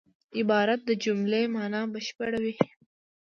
[0.39, 2.55] عبارت د جملې مانا بشپړوي.